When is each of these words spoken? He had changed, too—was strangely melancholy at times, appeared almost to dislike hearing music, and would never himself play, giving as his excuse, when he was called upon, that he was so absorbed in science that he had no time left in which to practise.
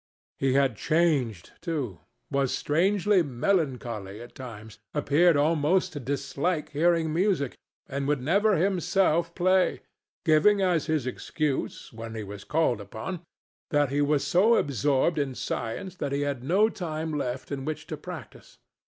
He 0.39 0.53
had 0.53 0.77
changed, 0.77 1.51
too—was 1.61 2.57
strangely 2.57 3.21
melancholy 3.21 4.19
at 4.19 4.33
times, 4.33 4.79
appeared 4.95 5.37
almost 5.37 5.93
to 5.93 5.99
dislike 5.99 6.71
hearing 6.71 7.13
music, 7.13 7.55
and 7.87 8.07
would 8.07 8.19
never 8.19 8.55
himself 8.55 9.35
play, 9.35 9.81
giving 10.25 10.59
as 10.59 10.87
his 10.87 11.05
excuse, 11.05 11.93
when 11.93 12.15
he 12.15 12.23
was 12.23 12.43
called 12.43 12.81
upon, 12.81 13.21
that 13.69 13.91
he 13.91 14.01
was 14.01 14.25
so 14.25 14.55
absorbed 14.55 15.19
in 15.19 15.35
science 15.35 15.93
that 15.97 16.11
he 16.13 16.21
had 16.21 16.43
no 16.43 16.67
time 16.67 17.13
left 17.13 17.51
in 17.51 17.63
which 17.63 17.85
to 17.85 17.95
practise. 17.95 18.57